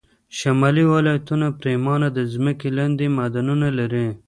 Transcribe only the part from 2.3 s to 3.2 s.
ځمکې لاندې